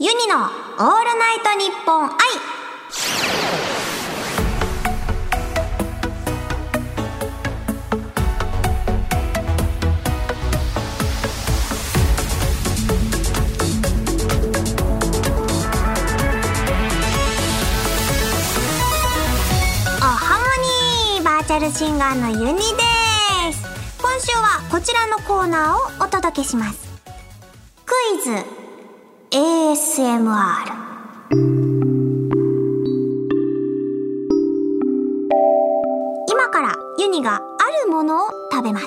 [0.00, 0.50] ユニのオール
[1.18, 2.10] ナイトニッポン愛
[19.96, 20.44] おハモ
[21.16, 22.62] ニーバーチャルシンガーのユニで
[23.52, 23.66] す。
[24.00, 26.88] 今週はこちらのコーナーをお届けします。
[27.84, 28.67] クイズ。
[29.30, 30.24] ASMR
[36.26, 37.40] 今からユニがあ
[37.84, 38.86] るものを食べます。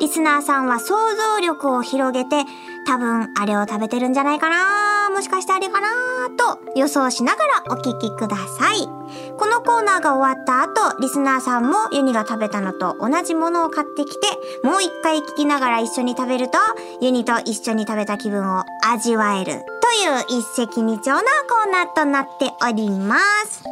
[0.00, 2.44] リスナーさんは想像力を広げて
[2.88, 5.88] 多分あれを食べてるんじゃないかなもしかしてあれかな
[6.36, 9.01] と予想しながらお聞きください。
[9.38, 14.26] このコーナーが終わった後リスナーさんもユニが食べたのと同じものを買ってきて
[14.62, 16.58] もう一回聞きながら一緒に食べると
[17.00, 19.52] ユニと一緒に食べた気分を味わえる。
[19.80, 23.62] という一石二鳥なコーナーとなっております。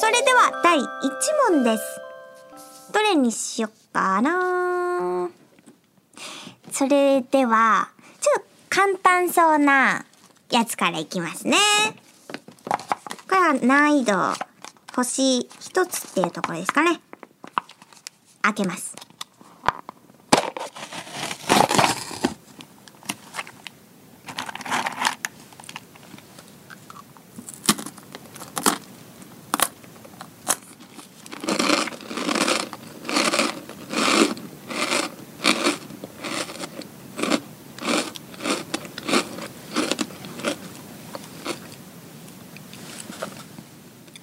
[0.00, 0.82] それでは第1
[1.50, 2.00] 問です。
[2.92, 5.30] どれにしよっかな？
[6.72, 7.88] それでは、
[8.20, 10.04] ちょっと簡単そうな
[10.50, 11.56] やつからいきますね。
[13.28, 14.14] これは難易度。
[14.94, 17.00] 星一つっていうところですかね。
[18.42, 18.94] 開けます。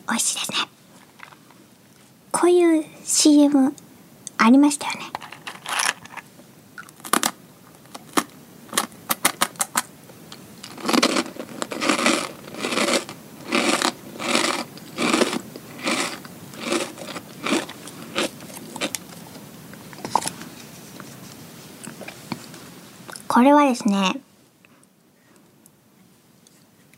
[0.10, 0.58] 美味しいですね。
[2.32, 3.74] こういう CM
[4.38, 5.02] ありましたよね。
[23.38, 24.20] これはですね、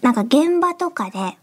[0.01, 1.37] なんか現場とかで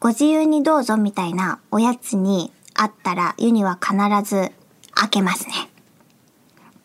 [0.00, 3.94] ご自由にどうぞみたいなおやつにあったらユニは必
[4.26, 4.52] ず
[4.94, 5.52] 開けますね。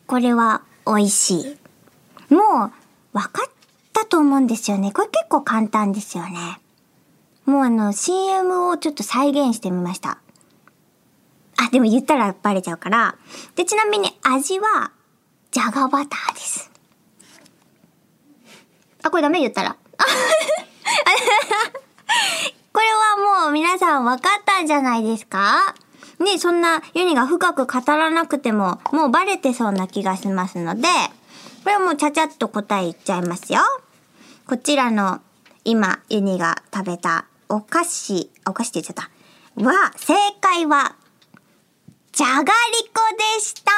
[0.07, 1.57] これは美味しい。
[2.33, 2.71] もう
[3.13, 3.51] 分かっ
[3.93, 4.91] たと思うんですよね。
[4.91, 6.59] これ結構簡単ですよね。
[7.45, 10.17] もうあの CM をちょっと再現してみました。
[11.55, 13.15] あ、でも言ったらバレちゃうから。
[13.55, 14.91] で、ちなみに味は
[15.51, 16.70] じゃがバターです。
[19.03, 19.75] あ、これダメ言ったら。
[22.73, 25.75] これはもう皆さん分かったんじゃないですか？
[26.19, 30.87] ね、そんなユニが深く語らなくてももうバレてそうな気がしますので、
[31.63, 33.61] これはもうちゃちゃっと答え言っちゃいますよ。
[34.47, 35.19] こちらの
[35.65, 39.09] 今ユニが食べたお菓子、お菓子って言っちゃった。
[39.63, 40.95] は、正解は、
[42.13, 42.53] じゃがりこ
[43.35, 43.71] でした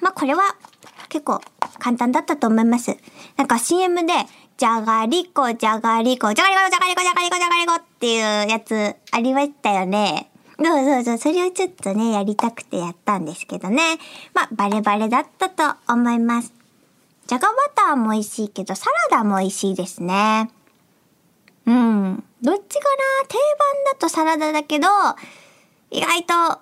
[0.00, 0.54] まあ、これは
[1.08, 1.40] 結構
[1.78, 2.96] 簡単だったと思います。
[3.36, 4.12] なんか CM で、
[4.56, 10.30] じゃがりこ、じゃがりこ、じゃがりこ、じゃがりこ、じゃがりこ、じゃがりこっていうやつありましたよね。
[10.58, 13.98] そうそうそう、それをちょっとね、やりたくてやったんですけどね。
[14.34, 16.52] まあ、バレバレだったと思います。
[17.28, 20.50] じゃがバターも美味しいけど、サラダも美味しいですね。
[21.66, 22.24] うん。
[22.42, 22.84] どっちか
[23.22, 23.28] な？
[23.28, 24.88] 定番だとサラダだけど、
[25.90, 26.58] 意外と、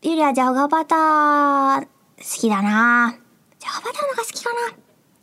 [0.00, 1.88] ゆりはじゃがバター好
[2.22, 3.16] きだな。
[3.64, 4.60] じゃがバターのが好きかな。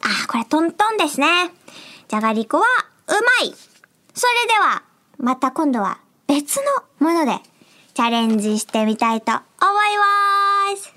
[0.02, 1.28] あ、これトントンですね。
[2.07, 2.63] じゃがりこは
[3.07, 3.53] うまい。
[4.16, 4.81] それでは、
[5.19, 6.59] また今度は別
[7.00, 7.40] のもので
[7.94, 9.44] チャレンジしてみたいと思い
[10.74, 10.91] ます。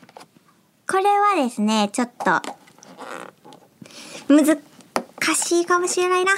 [0.90, 2.40] これはですね、ちょっと、
[4.32, 4.56] 難
[5.34, 6.32] しいかもしれないな。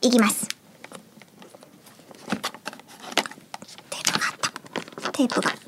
[0.00, 0.48] いきます。
[3.88, 4.34] テープがあっ
[5.00, 5.12] た。
[5.12, 5.61] テープが。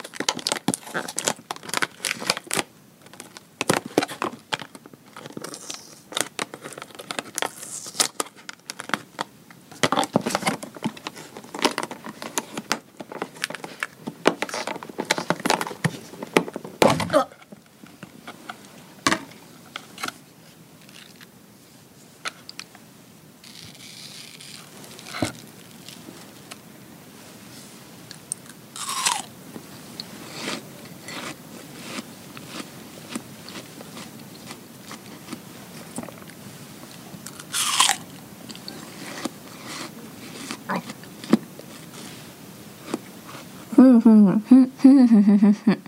[43.97, 45.83] んふんふんふんふんふんふんふん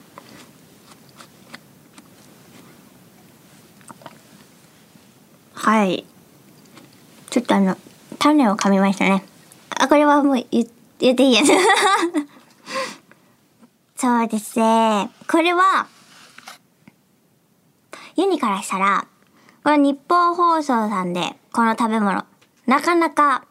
[5.54, 6.06] はい
[7.36, 7.76] ちょっとあの、
[8.18, 9.22] 種を噛みましたね。
[9.78, 10.66] あ、これはもう言
[10.98, 11.48] 言っていいやつ。
[14.00, 15.10] そうですね。
[15.28, 15.86] これは、
[18.16, 19.06] ユニからしたら、
[19.62, 22.24] この日本放送さんで、この食べ物、
[22.66, 23.44] なかなか、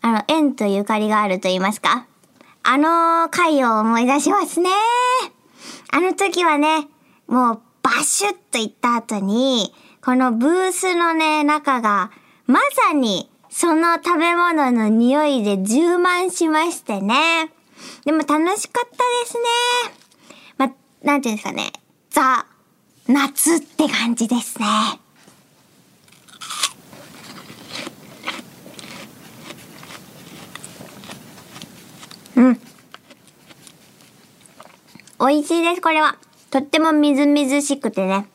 [0.00, 2.08] あの、縁とゆかりがあると言いますか。
[2.62, 4.70] あの回を思い出しますね。
[5.92, 6.88] あの時はね、
[7.26, 9.72] もうバシュッといった後に、
[10.02, 12.10] このブースのね、中が、
[12.46, 17.50] まさにその食べ物の匂いで充満しましてね。
[18.04, 19.42] でも楽しかったですね。
[20.56, 20.72] ま、
[21.02, 21.72] なんていうんですかね。
[22.10, 22.46] ザ、
[23.08, 24.66] 夏って感じですね。
[32.40, 32.60] うん。
[35.20, 36.16] 美味しいです、これは。
[36.50, 38.26] とってもみずみずしくてね。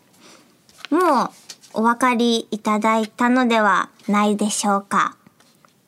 [0.91, 1.29] もう、
[1.73, 5.17] お分かりいただいたのではないでしょうか。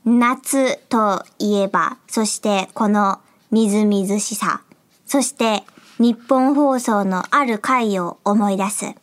[0.03, 3.19] 夏といえば、そしてこの
[3.51, 4.61] みずみずしさ、
[5.05, 5.63] そして
[5.99, 8.95] ニッポン放送のある回を思い出す。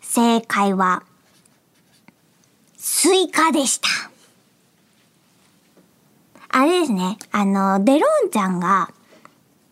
[0.00, 1.04] 正解は、
[2.76, 3.88] スイカでした。
[6.58, 8.88] あれですね、あの、デロンちゃんが、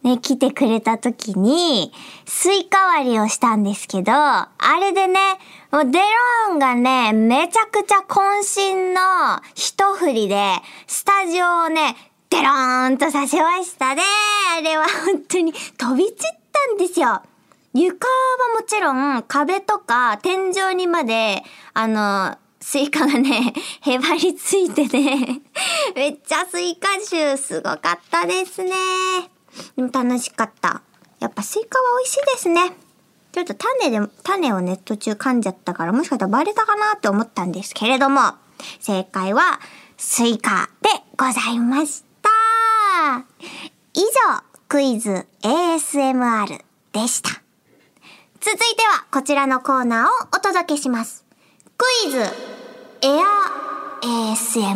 [0.02, 1.94] ね、来てくれた時に、
[2.26, 5.18] スイカ割りをしたんですけど、あれでね、
[5.70, 5.98] もうデ
[6.48, 9.00] ロンがね、めちゃくちゃ渾身の
[9.54, 11.96] 一振りで、スタジオをね、
[12.28, 14.02] デローンとさせましたね。
[14.58, 17.22] あれは本当に飛び散ったんですよ。
[17.72, 23.52] 床はもちろん壁とか天井にまで、あの、スイカがね、
[23.84, 25.42] へばりついてね、
[25.94, 28.72] めっちゃスイカ臭すごかったですね。
[29.76, 30.80] でも楽しかった。
[31.20, 32.74] やっぱスイカは美味しいですね。
[33.32, 38.32] ちょっと種で、種をね、途中噛んじゃったから、もしかしたらバレたかなって思ったんですけれども、
[38.80, 39.60] 正解は、
[39.98, 40.88] スイカで
[41.18, 42.30] ございました。
[43.92, 47.28] 以上、クイズ ASMR でした。
[48.40, 51.23] 続いてはこちらのコーナーをお届けします。
[51.84, 52.22] クイズエ
[53.20, 53.52] ア
[54.00, 54.72] ASMR。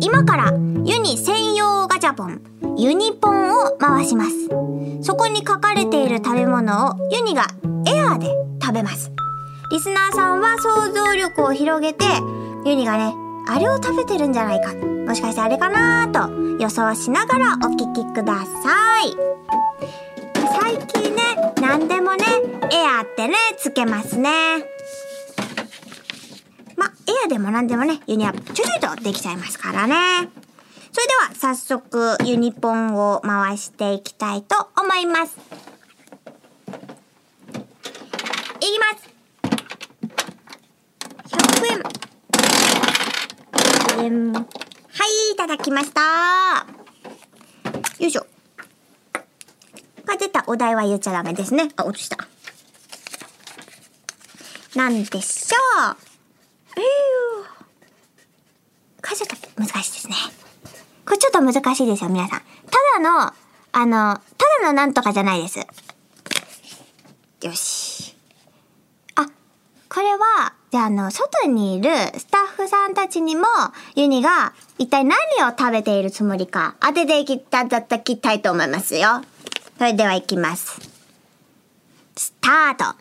[0.00, 0.52] 今から
[0.84, 2.40] ユニ専用ガチャポン、
[2.76, 4.30] ユニポンを回します。
[5.02, 7.48] そこに書かれている食べ物をユニが
[7.88, 8.28] エアーで
[8.62, 9.10] 食べます。
[9.72, 12.04] リスナーさんは想像力を広げて、
[12.66, 13.16] ユニがね、
[13.48, 14.72] あれを食べてるんじゃないか。
[14.74, 16.30] もしかしてあれかなと
[16.60, 19.16] 予想しながらお聞きください。
[20.60, 20.97] 最近、
[21.56, 22.24] 何でもね、
[22.72, 24.30] エアってね、つけますね。
[26.76, 30.28] まあ、エアでも何でもね、ユニはちょちょいとできちゃいますからね。
[30.92, 35.36] それでは早速ユニポンを回していきたいと思います。
[38.60, 39.08] いきます。
[43.96, 44.04] 100円。
[44.04, 44.32] 円。
[44.32, 44.44] はい、
[45.32, 46.00] いただきました。
[47.98, 48.27] よいしょ。
[50.08, 51.68] が出たお題は言っちゃダメですね。
[51.76, 52.16] あ、落ちた。
[54.74, 55.96] なんでしょう。
[56.76, 57.58] えー、
[59.02, 60.14] これちょっと難しいですね。
[61.04, 62.40] これちょっと難しいですよ、皆さん。
[62.40, 62.46] た
[63.00, 63.32] だの、
[63.72, 65.58] あの、ただのなんとかじゃないです。
[65.58, 68.16] よし。
[69.14, 69.26] あ、
[69.88, 73.46] これは、じゃあ、あの、外にいるスタッフさんたちにも、
[73.94, 79.22] ユニが一体何を食べているつもりか当てていきた、だったきたいと思いますよ。
[79.78, 80.80] それでは行きます。
[82.16, 82.98] スタート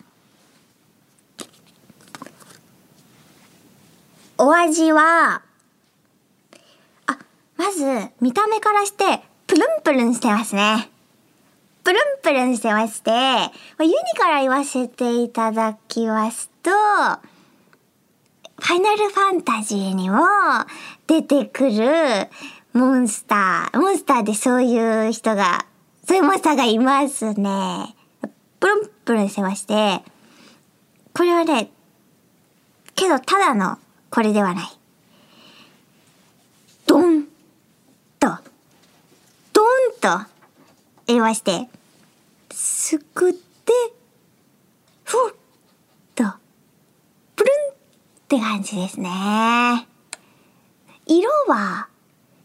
[4.38, 5.42] お味は、
[7.08, 7.18] あ、
[7.56, 10.92] まず、見た目からして、プルンプルンしてますね。
[11.84, 20.20] プルンプルンしてまして、ユニから言わせていただきますと、ファイナルファンタジーにも
[21.08, 22.30] 出てくる
[22.74, 23.80] モンスター。
[23.80, 25.66] モンスターでそういう人が、
[26.08, 27.96] そういうモンスターがいますね。
[28.60, 30.04] プルンプルンしてまして、
[31.14, 31.70] これはね、
[32.96, 33.78] けどただの
[34.10, 34.70] これではない。
[36.86, 37.26] ドン
[38.20, 38.30] と、
[39.54, 39.66] ドン
[40.00, 40.26] と
[41.06, 41.70] 言いまして、
[42.52, 43.74] すくって、
[45.04, 45.36] ふっ
[48.28, 49.10] って感じですね。
[51.06, 51.88] 色は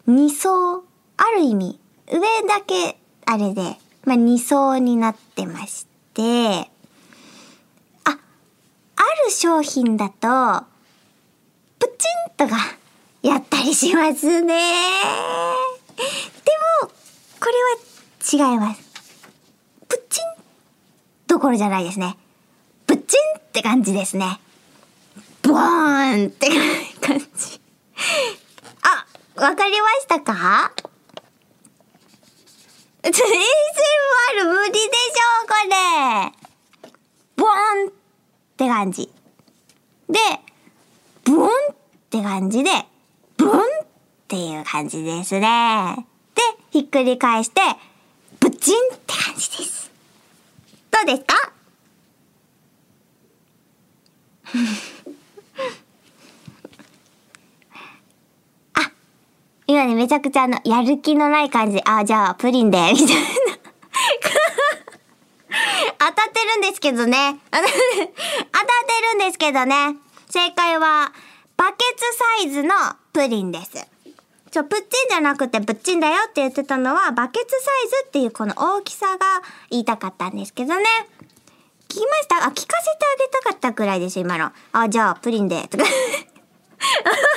[0.06, 0.84] 2層、
[1.16, 3.00] ある意味、上だけ
[3.32, 3.62] あれで、
[4.04, 6.68] まあ、2層になってまして、あ、
[8.04, 8.12] あ
[9.24, 10.66] る商品だと、
[11.78, 12.58] プチンとが
[13.22, 14.44] やったりしますね。
[14.44, 14.52] で
[16.82, 16.90] も、
[17.40, 17.46] こ
[18.34, 18.82] れは違います。
[19.88, 20.24] プチン
[21.26, 22.18] どころじゃないですね。
[22.86, 24.40] プチンって感じですね。
[25.40, 26.48] ボーンって
[27.00, 27.60] 感じ。
[28.82, 29.06] あ、
[29.40, 30.81] わかりましたか？
[33.12, 36.32] ?ASMR 無理でしょこれ。
[37.36, 37.48] ボー
[37.86, 37.92] ンっ
[38.56, 39.10] て感じ。
[40.08, 40.18] で、
[41.24, 41.50] ボーンっ
[42.10, 42.70] て感じで、
[43.38, 43.64] ボーンっ
[44.28, 46.06] ていう感じですね。
[46.34, 47.60] で、ひっくり返して、
[48.40, 49.90] ブチンって感じです。
[50.90, 51.52] どうですか？
[59.72, 61.80] 今ね、めちゃくちゃあの、やる気のない感じ。
[61.86, 63.12] あ、じゃあ、プリンで、みたいな。
[65.98, 67.38] 当たってるんですけどね。
[67.50, 67.70] 当たって
[69.12, 69.96] るんですけどね。
[70.28, 71.10] 正解は、
[71.56, 72.04] バケツ
[72.42, 72.74] サイズの
[73.14, 73.70] プリンです。
[74.50, 80.84] ちょ、プッチンじゃなくてプッチンだよって言ってたのは、バケツサイズっていうこの大きさが言いたかったんですけどね。
[81.88, 82.36] 聞きました？
[82.36, 84.52] あ、聞かせてあげたかったくらいです、今の。
[84.72, 85.66] あ、じゃあ、プリンで。
[85.68, 85.84] とか。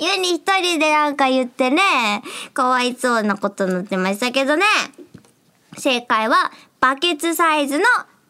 [0.00, 1.82] ユニ一人でなんか言ってね、
[2.54, 4.64] かわいそうなことになってましたけどね。
[5.76, 7.84] 正解は、バケツサイズの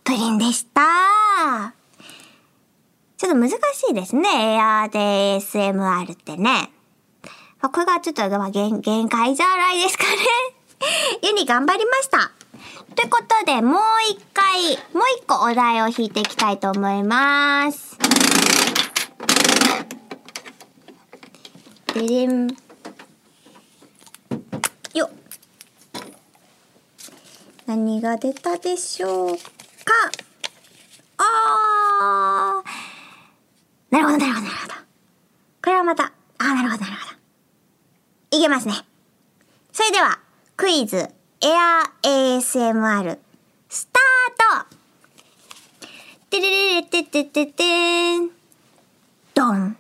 [0.04, 1.75] プリンでした。
[3.18, 3.56] ちょっと難し
[3.90, 4.54] いですね。
[4.54, 4.98] エアーで
[5.38, 6.70] ASMR ってね。
[7.60, 10.10] これがちょっと、限限界じゃないですかね。
[11.22, 12.30] ユニ頑張りました。
[12.94, 17.98] ということで、もう一回、もう一個お題を引いていきたいと思います。
[21.99, 22.49] ででん。
[24.95, 25.11] よっ。
[27.67, 29.43] 何が出たでしょうか
[31.19, 32.69] あー。
[33.90, 34.75] なるほど、なるほど、なるほど。
[34.75, 37.11] これはまた、あなるほど、なるほ
[38.31, 38.38] ど。
[38.38, 38.75] いけますね。
[39.73, 40.21] それでは、
[40.57, 41.09] クイズ、エ
[41.47, 43.19] ア ASMR、
[43.69, 44.76] スタート
[46.31, 48.31] てれれれててててん。
[49.35, 49.76] ドン。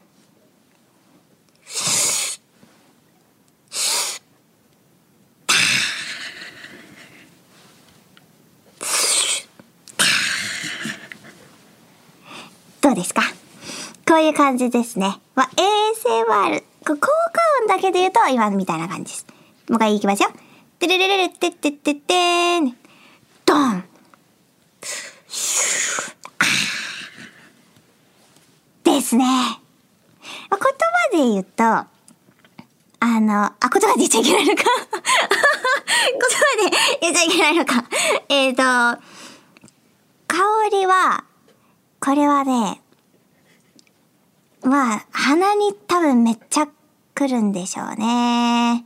[12.88, 13.20] どうですか
[14.08, 15.20] こういう感じですね。
[15.34, 16.62] まあ、ASMR。
[16.82, 17.08] 効果
[17.60, 19.26] 音だけで言うと今みたいな感じです。
[19.68, 20.30] もう一回いきますよ。
[20.78, 22.76] てれれれれってってってってーん。
[23.44, 23.84] ドン。
[28.82, 29.24] ですね。
[30.48, 30.58] まあ、
[31.12, 31.86] 言葉で言うと、あ
[33.20, 34.62] の、あ、言葉で言っちゃいけないのか
[36.12, 37.84] 言葉で言っちゃいけないのか
[38.30, 40.38] えっ、と、香
[40.72, 41.24] りは、
[42.00, 42.80] これはね、
[44.62, 46.68] まあ、鼻に多分めっちゃ
[47.14, 48.84] 来るんでしょうね。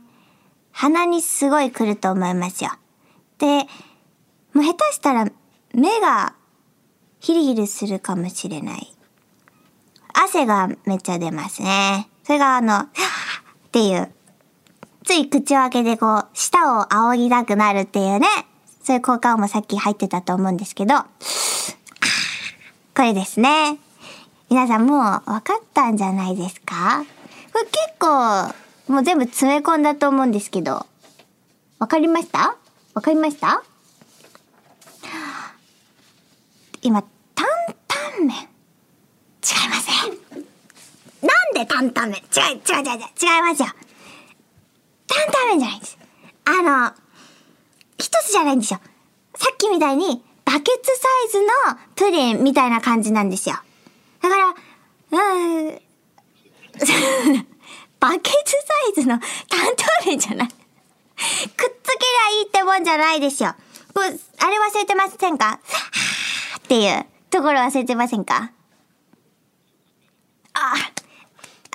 [0.71, 2.71] 鼻にすごい来ると思いますよ。
[3.37, 3.67] で、
[4.53, 5.27] もう下手したら
[5.73, 6.35] 目が
[7.19, 8.93] ヒリヒリするかもしれない。
[10.13, 12.09] 汗がめっちゃ出ますね。
[12.23, 12.89] それがあの、 っ
[13.71, 14.11] ていう。
[15.03, 18.27] つい口を開けてこう、舌を仰ぎたくなるっていうね。
[18.83, 20.95] そういう効果音もさっき入ってたと思うんですけど、
[22.95, 23.79] これですね。
[24.53, 27.03] 皆さんもう分かったんじゃないですか？
[27.51, 28.53] これ結構
[28.93, 30.85] もう全部詰め込んだと思うんですけど。
[31.79, 32.55] わかりました？
[32.93, 33.63] わかりました？
[36.83, 37.01] 今、
[37.33, 38.27] 担々麺。
[38.27, 40.11] 違いません。
[41.27, 42.17] なんで担々麺？
[42.17, 43.69] 違う、違う、違う、違う、違いますよ。
[45.07, 45.97] 担々麺じゃないんです。
[46.45, 46.93] あの、
[47.97, 48.79] 一つじゃないんですよ。
[49.35, 50.91] さっきみたいに、バケツ
[51.31, 51.47] サイズの
[51.95, 53.55] プリンみたいな感じなんですよ。
[54.23, 54.47] だから、
[55.11, 55.67] うん、
[57.99, 58.53] バケツ
[58.95, 59.27] サイズの担
[59.75, 60.67] 当麺じゃない くっつ
[61.49, 63.53] けりゃいいってもんじゃないですよ。
[63.93, 64.15] これ、あれ
[64.59, 65.59] 忘れてませんか
[66.59, 68.51] っていうところ忘れてませんか
[70.53, 70.75] あ、あ、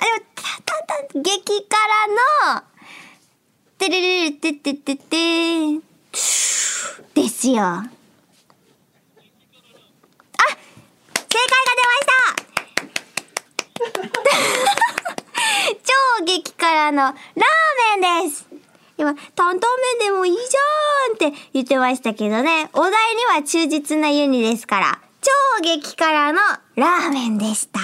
[0.03, 2.63] でも、た、た、た、激辛の、
[3.77, 5.79] てれれれてててて
[7.13, 7.83] ですよ。
[16.19, 16.25] 超
[16.89, 17.13] 激辛のラー
[18.01, 18.47] メンです
[18.97, 19.59] 今、担々
[19.99, 26.39] 麺でもいいじゃんって言ってましたけどね、お題には忠実なユニですから、超激辛の
[26.75, 27.79] ラーメンでした。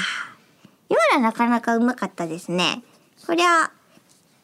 [0.89, 2.83] 今のはなかなかうまかったですね。
[3.25, 3.71] こりゃ、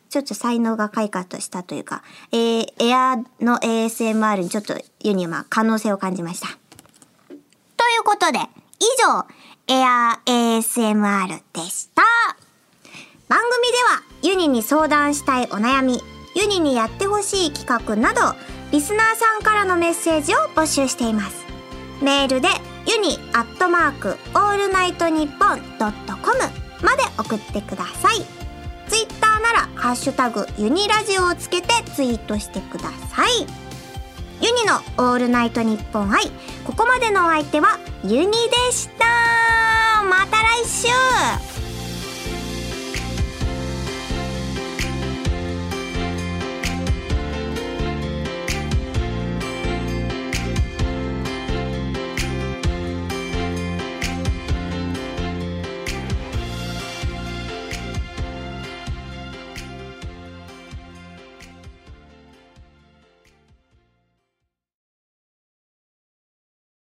[0.10, 6.48] ちょっと才能が開花としたというか、えー、エアの ASMR にちょっとユニは可能性を感じました。
[6.48, 6.53] と
[7.34, 7.38] い
[8.00, 8.39] うことで、
[8.80, 9.25] 以上、
[9.68, 12.11] エア ASMR でした。
[14.22, 16.04] ユニに相談したいお悩み、
[16.36, 18.36] ユニにやってほしい企画など、
[18.72, 21.46] リスナーさんからのメッセージを募集しています。
[22.01, 22.48] メールで
[22.86, 26.40] ユニアットマークオールナイトニッポンドットコム
[26.82, 28.25] まで送ってください。
[28.88, 33.48] ツイッターならハッシュタグユニラジオをつけてツイートしてください。
[34.42, 36.32] ユニのオールナイトニッポン i。
[36.66, 39.06] ここまでのお相手はユニでした。
[40.04, 40.88] また来週